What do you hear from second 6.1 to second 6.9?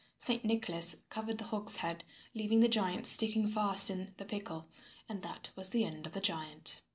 the giant.